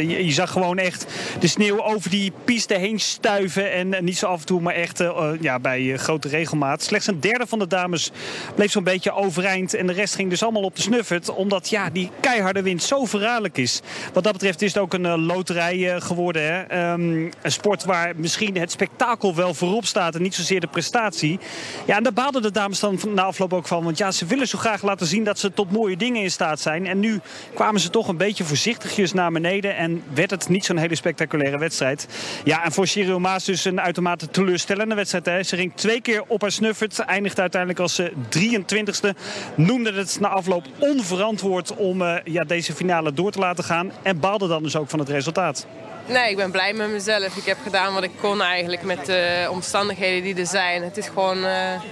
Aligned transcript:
Je, 0.00 0.24
je 0.26 0.32
zag 0.32 0.50
gewoon 0.50 0.78
echt 0.78 1.06
de 1.40 1.46
sneeuw 1.46 1.84
over 1.84 2.10
die 2.10 2.32
piste 2.44 2.74
heen 2.74 3.00
stuiven. 3.00 3.72
En, 3.72 3.94
en 3.94 4.04
niet 4.04 4.18
zo 4.18 4.26
af 4.26 4.40
en 4.40 4.46
toe, 4.46 4.60
maar 4.60 4.74
echt 4.74 5.00
uh, 5.00 5.30
ja, 5.40 5.58
bij 5.58 5.96
grote 5.96 6.28
regelmaat. 6.28 6.82
Slechts 6.82 7.06
een 7.06 7.20
derde 7.20 7.46
van 7.46 7.58
de 7.58 7.66
dames 7.66 8.10
bleef 8.54 8.70
zo'n 8.70 8.84
beetje 8.84 9.12
overeind. 9.12 9.74
En 9.74 9.86
de 9.86 9.92
rest 9.92 10.14
ging 10.14 10.30
dus 10.30 10.42
allemaal 10.42 10.62
op 10.62 10.76
de 10.76 10.82
snuffert. 10.82 11.34
Omdat 11.34 11.68
ja, 11.68 11.90
die 11.90 12.10
keiharde 12.20 12.62
wind 12.62 12.82
zo 12.82 13.04
verraderlijk 13.04 13.58
is. 13.58 13.80
Wat 14.12 14.24
dat 14.24 14.32
betreft 14.32 14.62
is 14.62 14.74
het 14.74 14.82
ook 14.82 14.94
een 14.94 15.24
loterij 15.24 16.00
geworden. 16.00 16.42
Hè? 16.42 16.92
Um, 16.92 17.30
een 17.42 17.52
sport 17.52 17.84
waar 17.84 18.12
misschien 18.16 18.56
het 18.56 18.70
spektakel 18.70 19.34
wel 19.34 19.54
voorop 19.54 19.84
staat. 19.84 20.14
En 20.14 20.22
niet 20.22 20.34
zozeer 20.34 20.60
de 20.60 20.66
prestatie. 20.66 21.38
Ja, 21.86 21.96
en 21.96 22.02
daar 22.02 22.12
baalden 22.12 22.42
de 22.42 22.50
dames 22.50 22.80
dan 22.80 23.00
na 23.14 23.22
afloop 23.22 23.52
ook 23.52 23.66
van. 23.66 23.84
Want 23.84 23.98
ja, 23.98 24.10
ze 24.10 24.26
willen 24.26 24.48
zo 24.48 24.58
graag 24.58 24.82
laten 24.82 25.06
zien 25.06 25.24
dat 25.24 25.38
ze 25.38 25.52
tot 25.52 25.72
mooie 25.72 25.96
dingen 25.96 26.22
in 26.22 26.30
staat 26.30 26.60
zijn. 26.60 26.86
En 26.86 27.00
nu 27.00 27.20
kwamen 27.54 27.80
ze 27.80 27.90
toch 27.90 28.08
een 28.08 28.16
beetje 28.16 28.44
voorzichtigjes 28.44 29.12
naar 29.12 29.32
beneden. 29.32 29.76
En 29.82 30.02
werd 30.14 30.30
het 30.30 30.48
niet 30.48 30.64
zo'n 30.64 30.76
hele 30.76 30.94
spectaculaire 30.94 31.58
wedstrijd. 31.58 32.06
Ja, 32.44 32.64
en 32.64 32.72
voor 32.72 32.86
Cyril 32.86 33.20
Maas 33.20 33.44
dus 33.44 33.64
een 33.64 33.80
uitermate 33.80 34.30
teleurstellende 34.30 34.94
wedstrijd. 34.94 35.26
Hè. 35.26 35.42
Ze 35.42 35.56
ging 35.56 35.72
twee 35.74 36.00
keer 36.00 36.22
op 36.26 36.40
haar 36.40 36.52
snuffert. 36.52 36.98
Eindigde 36.98 37.40
uiteindelijk 37.40 37.80
als 37.80 38.02
23ste. 38.38 39.08
Noemde 39.54 39.92
het 39.92 40.16
na 40.20 40.28
afloop 40.28 40.64
onverantwoord 40.78 41.76
om 41.76 42.02
uh, 42.02 42.16
ja, 42.24 42.44
deze 42.44 42.72
finale 42.72 43.12
door 43.12 43.30
te 43.30 43.38
laten 43.38 43.64
gaan. 43.64 43.92
En 44.02 44.20
baalde 44.20 44.48
dan 44.48 44.62
dus 44.62 44.76
ook 44.76 44.90
van 44.90 44.98
het 44.98 45.08
resultaat. 45.08 45.66
Nee, 46.06 46.30
ik 46.30 46.36
ben 46.36 46.50
blij 46.50 46.72
met 46.72 46.90
mezelf. 46.90 47.36
Ik 47.36 47.44
heb 47.44 47.58
gedaan 47.62 47.94
wat 47.94 48.02
ik 48.02 48.12
kon 48.20 48.42
eigenlijk 48.42 48.82
met 48.82 49.06
de 49.06 49.48
omstandigheden 49.50 50.22
die 50.22 50.34
er 50.34 50.46
zijn. 50.46 50.82
Het 50.82 50.96
is 50.96 51.06
gewoon 51.06 51.38
uh, 51.38 51.82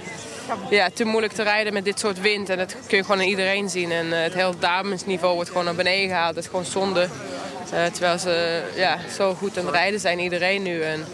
ja, 0.69 0.89
te 0.93 1.05
moeilijk 1.05 1.33
te 1.33 1.43
rijden 1.43 1.73
met 1.73 1.85
dit 1.85 1.99
soort 1.99 2.21
wind. 2.21 2.49
En 2.49 2.57
dat 2.57 2.75
kun 2.87 2.97
je 2.97 3.03
gewoon 3.03 3.21
aan 3.21 3.27
iedereen 3.27 3.69
zien. 3.69 3.91
En 3.91 4.11
het 4.11 4.33
hele 4.33 4.53
damesniveau 4.59 5.33
wordt 5.33 5.49
gewoon 5.49 5.65
naar 5.65 5.75
beneden 5.75 6.09
gehaald. 6.09 6.35
Dat 6.35 6.43
is 6.43 6.49
gewoon 6.49 6.65
zonde. 6.65 7.09
Uh, 7.73 7.85
terwijl 7.85 8.19
ze 8.19 8.63
ja, 8.75 8.97
zo 9.17 9.33
goed 9.33 9.57
aan 9.57 9.65
het 9.65 9.75
rijden 9.75 9.99
zijn, 9.99 10.19
iedereen 10.19 10.63
nu. 10.63 10.81
En, 10.81 11.05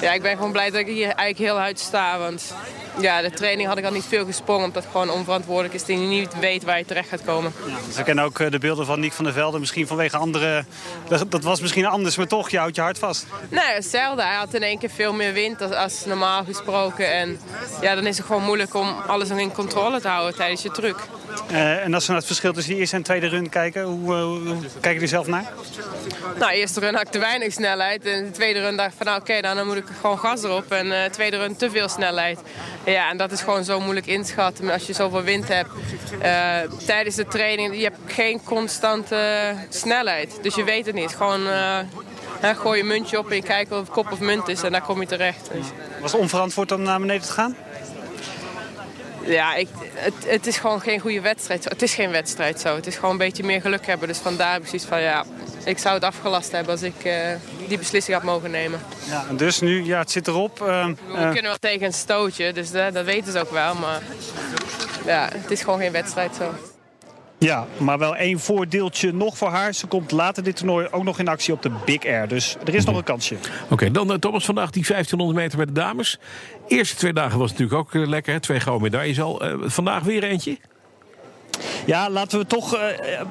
ja, 0.00 0.12
ik 0.12 0.22
ben 0.22 0.36
gewoon 0.36 0.52
blij 0.52 0.70
dat 0.70 0.80
ik 0.80 0.86
hier 0.86 1.04
eigenlijk 1.04 1.38
heel 1.38 1.58
uit 1.58 1.80
sta. 1.80 2.18
Want 2.18 2.54
ja, 3.00 3.22
de 3.22 3.30
training 3.30 3.68
had 3.68 3.78
ik 3.78 3.84
al 3.84 3.92
niet 3.92 4.04
veel 4.08 4.24
gesprongen. 4.24 4.64
Omdat 4.64 4.82
het 4.82 4.92
gewoon 4.92 5.10
onverantwoordelijk 5.10 5.74
is 5.74 5.80
dat 5.80 5.88
je 5.88 6.06
niet 6.06 6.38
weet 6.38 6.64
waar 6.64 6.78
je 6.78 6.84
terecht 6.84 7.08
gaat 7.08 7.24
komen. 7.24 7.52
Ja, 7.66 7.96
we 7.96 8.02
kennen 8.02 8.24
ook 8.24 8.50
de 8.50 8.58
beelden 8.58 8.86
van 8.86 9.00
Nick 9.00 9.12
van 9.12 9.24
der 9.24 9.32
Velde. 9.32 9.58
Misschien 9.58 9.86
vanwege 9.86 10.16
andere... 10.16 10.64
Dat 11.28 11.42
was 11.42 11.60
misschien 11.60 11.86
anders, 11.86 12.16
maar 12.16 12.26
toch, 12.26 12.50
je 12.50 12.58
houdt 12.58 12.76
je 12.76 12.82
hart 12.82 12.98
vast. 12.98 13.26
Nee, 13.48 13.74
hetzelfde. 13.74 14.22
Hij 14.22 14.34
had 14.34 14.54
in 14.54 14.62
één 14.62 14.78
keer 14.78 14.90
veel 14.90 15.12
meer 15.12 15.32
wind 15.32 15.62
als, 15.62 15.72
als 15.72 16.04
normaal 16.04 16.44
gesproken. 16.44 17.12
En 17.12 17.40
ja, 17.80 17.94
dan 17.94 18.06
is 18.06 18.16
het 18.16 18.26
gewoon 18.26 18.44
moeilijk 18.44 18.74
om 18.74 18.96
alles 19.06 19.28
nog 19.28 19.38
in 19.38 19.52
controle 19.52 20.00
te 20.00 20.08
houden 20.08 20.36
tijdens 20.36 20.62
je 20.62 20.70
truc. 20.70 20.96
Uh, 21.50 21.84
en 21.84 21.94
als 21.94 22.04
we 22.04 22.08
naar 22.08 22.20
het 22.20 22.26
verschil 22.26 22.52
tussen 22.52 22.72
die 22.72 22.80
eerste 22.80 22.96
en 22.96 23.02
tweede 23.02 23.26
run 23.26 23.48
kijken, 23.48 23.82
hoe, 23.82 24.14
uh, 24.14 24.22
hoe 24.22 24.56
kijken 24.70 24.92
jullie 24.92 25.08
zelf 25.08 25.26
naar? 25.26 25.52
Nou, 26.38 26.52
de 26.52 26.58
eerste 26.58 26.80
run 26.80 26.94
had 26.94 27.02
ik 27.02 27.12
te 27.12 27.18
weinig 27.18 27.52
snelheid. 27.52 28.04
En 28.04 28.24
de 28.24 28.30
tweede 28.30 28.60
run 28.60 28.76
dacht 28.76 28.90
ik 28.90 28.96
van 28.96 29.06
nou 29.06 29.20
oké, 29.20 29.30
okay, 29.36 29.54
dan 29.54 29.66
moet 29.66 29.76
ik 29.76 29.84
gewoon 30.00 30.18
gas 30.18 30.42
erop. 30.42 30.72
En 30.72 30.88
de 30.88 31.04
uh, 31.04 31.10
tweede 31.10 31.36
run 31.36 31.56
te 31.56 31.70
veel 31.70 31.88
snelheid. 31.88 32.38
Ja, 32.84 33.10
en 33.10 33.16
dat 33.16 33.32
is 33.32 33.40
gewoon 33.40 33.64
zo 33.64 33.80
moeilijk 33.80 34.06
inschatten 34.06 34.70
als 34.70 34.86
je 34.86 34.92
zoveel 34.92 35.22
wind 35.22 35.48
hebt. 35.48 35.70
tijdens 36.86 37.14
de 37.14 37.26
training, 37.26 37.76
je 37.76 37.82
hebt 37.82 37.98
geen 38.06 38.40
constante 38.44 39.52
snelheid. 39.68 40.38
Dus 40.42 40.54
je 40.54 40.64
weet 40.64 40.86
het 40.86 40.94
niet. 40.94 41.14
Gewoon 41.16 41.46
hè, 42.40 42.54
gooi 42.54 42.78
je 42.78 42.84
muntje 42.84 43.18
op 43.18 43.30
en 43.30 43.36
je 43.36 43.42
kijkt 43.42 43.72
of 43.72 43.78
het 43.78 43.90
kop 43.90 44.12
of 44.12 44.20
munt 44.20 44.48
is 44.48 44.62
en 44.62 44.72
daar 44.72 44.82
kom 44.82 45.00
je 45.00 45.06
terecht. 45.06 45.50
Dus. 45.52 45.66
Was 46.00 46.12
het 46.12 46.20
onverantwoord 46.20 46.72
om 46.72 46.82
naar 46.82 47.00
beneden 47.00 47.26
te 47.26 47.32
gaan? 47.32 47.56
Ja, 49.26 49.54
ik, 49.54 49.68
het, 49.94 50.14
het, 50.26 50.46
is 50.46 50.56
gewoon 50.56 50.80
geen 50.80 51.00
goede 51.00 51.20
wedstrijd. 51.20 51.64
Het 51.64 51.82
is 51.82 51.94
geen 51.94 52.10
wedstrijd 52.10 52.60
zo. 52.60 52.74
Het 52.74 52.86
is 52.86 52.94
gewoon 52.94 53.10
een 53.10 53.16
beetje 53.16 53.44
meer 53.44 53.60
geluk 53.60 53.86
hebben. 53.86 54.08
Dus 54.08 54.18
vandaar 54.18 54.60
precies 54.60 54.84
van 54.84 55.00
ja, 55.00 55.24
ik 55.64 55.78
zou 55.78 55.94
het 55.94 56.04
afgelast 56.04 56.52
hebben 56.52 56.72
als 56.72 56.82
ik 56.82 57.04
uh, 57.04 57.12
die 57.68 57.78
beslissing 57.78 58.16
had 58.16 58.26
mogen 58.26 58.50
nemen. 58.50 58.80
Ja, 59.08 59.24
en 59.28 59.36
dus 59.36 59.60
nu, 59.60 59.84
ja, 59.84 59.98
het 59.98 60.10
zit 60.10 60.28
erop. 60.28 60.60
Uh, 60.60 60.86
we 60.86 61.16
uh... 61.16 61.22
kunnen 61.22 61.42
wel 61.42 61.56
tegen 61.60 61.86
een 61.86 61.92
stootje, 61.92 62.52
dus 62.52 62.70
dat 62.70 63.04
weten 63.04 63.32
ze 63.32 63.40
ook 63.40 63.50
wel. 63.50 63.74
Maar 63.74 64.02
ja, 65.06 65.28
het 65.32 65.50
is 65.50 65.62
gewoon 65.62 65.78
geen 65.78 65.92
wedstrijd 65.92 66.34
zo. 66.36 66.54
Ja, 67.44 67.66
maar 67.78 67.98
wel 67.98 68.16
één 68.16 68.38
voordeeltje 68.38 69.12
nog 69.12 69.38
voor 69.38 69.48
haar. 69.48 69.74
Ze 69.74 69.86
komt 69.86 70.10
later 70.10 70.42
dit 70.42 70.56
toernooi 70.56 70.88
ook 70.90 71.04
nog 71.04 71.18
in 71.18 71.28
actie 71.28 71.54
op 71.54 71.62
de 71.62 71.70
Big 71.84 72.06
Air. 72.06 72.28
Dus 72.28 72.56
er 72.64 72.74
is 72.74 72.84
nog 72.84 72.96
een 72.96 73.04
kansje. 73.04 73.36
Oké, 73.70 73.90
dan 73.90 74.10
uh, 74.10 74.16
Thomas 74.16 74.44
vandaag 74.44 74.70
die 74.70 74.84
1500 74.86 75.38
meter 75.38 75.56
bij 75.56 75.66
de 75.66 75.72
dames. 75.72 76.18
Eerste 76.68 76.96
twee 76.96 77.12
dagen 77.12 77.38
was 77.38 77.50
natuurlijk 77.50 77.78
ook 77.78 77.94
uh, 77.94 78.06
lekker. 78.06 78.32
Hè? 78.32 78.40
Twee 78.40 78.60
gouden 78.60 78.82
medailles 78.82 79.20
al. 79.20 79.44
Uh, 79.44 79.54
vandaag 79.66 80.02
weer 80.02 80.24
eentje? 80.24 80.58
Ja, 81.86 82.10
laten 82.10 82.38
we 82.38 82.46
toch 82.46 82.74
uh, 82.74 82.82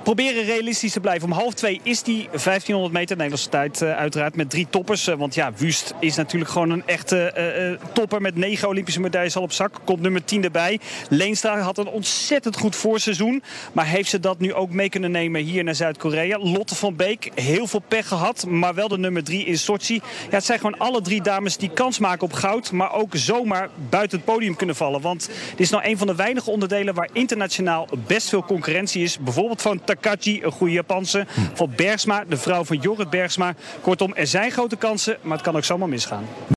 proberen 0.04 0.44
realistisch 0.44 0.92
te 0.92 1.00
blijven. 1.00 1.32
Om 1.32 1.38
half 1.38 1.54
twee 1.54 1.80
is 1.84 2.04
die 2.04 2.28
1500 2.30 2.94
meter 2.94 3.16
Nederlandse 3.16 3.50
tijd 3.50 3.82
uh, 3.82 3.96
uiteraard 3.96 4.36
met 4.36 4.50
drie 4.50 4.68
toppers. 4.70 5.06
Want 5.06 5.36
ja, 5.36 5.52
Wust 5.58 5.94
is 6.00 6.16
natuurlijk 6.16 6.52
gewoon 6.52 6.70
een 6.70 6.84
echte 6.86 7.80
topper 7.94 8.22
met 8.22 8.36
negen 8.36 8.68
Olympische 8.68 9.00
medailles 9.00 9.36
al 9.36 9.42
op 9.42 9.52
zak. 9.52 9.80
Komt 9.84 10.02
nummer 10.02 10.24
10 10.24 10.44
erbij. 10.44 10.80
Leenstra 11.10 11.60
had 11.60 11.78
een 11.78 11.88
ontzettend 11.88 12.58
goed 12.58 12.76
voorseizoen. 12.76 13.44
Maar 13.72 13.86
heeft 13.86 14.10
ze 14.10 14.20
dat 14.20 14.40
nu 14.40 14.54
ook 14.54 14.70
mee 14.70 14.90
kunnen 14.90 15.12
nemen 15.12 15.42
hier 15.42 15.64
naar 15.64 15.76
Zuid-Korea? 15.76 16.38
Lotte 16.38 16.76
van 16.76 16.96
Beek, 16.96 17.32
heel 17.36 17.68
veel 17.68 17.84
pech 17.88 18.08
gehad. 18.08 18.46
Maar 18.48 18.74
wel 18.74 18.88
de 18.88 18.98
nummer 18.98 19.24
drie 19.24 19.46
in 19.46 19.58
Sochi. 19.58 19.94
Ja, 19.94 20.02
het 20.30 20.46
zijn 20.46 20.60
gewoon 20.60 20.78
alle 20.78 21.02
drie 21.02 21.22
dames 21.22 21.58
die 21.58 21.70
kans 21.70 22.00
maken 22.00 22.24
op 22.24 22.34
goud. 22.34 22.72
Maar 22.72 22.94
ook 22.94 23.16
zomaar 23.16 23.70
buiten 23.90 24.18
het 24.18 24.28
podium 24.28 24.56
kunnen 24.56 24.76
vallen. 24.76 25.02
Want 25.02 25.30
dit 25.50 25.60
is 25.60 25.70
nou 25.70 25.84
een 25.86 25.98
van 25.98 26.08
de 26.08 26.16
weinige 26.16 26.50
onderdelen 26.50 26.94
waar 26.94 27.10
internationaal 27.14 27.88
best 28.08 28.30
veel 28.30 28.42
concurrentie 28.46 29.04
is. 29.04 29.18
Bijvoorbeeld 29.20 29.62
van 29.62 29.84
Takachi, 29.84 30.44
een 30.44 30.52
goede 30.52 30.74
Japanse. 30.74 31.26
Van 31.54 31.72
Bergsma, 31.76 32.24
de 32.28 32.38
vrouw 32.38 32.64
van 32.64 32.78
Jorrit 32.78 33.10
Bergsma. 33.10 33.56
Kortom, 33.82 34.14
er 34.14 34.28
zijn 34.28 34.52
grote 34.52 34.76
kansen, 34.76 35.18
maar 35.22 35.38
het 35.38 35.46
kan 35.46 35.56
ook 35.56 35.64
zomaar 35.64 35.90
misgaan. 35.90 36.26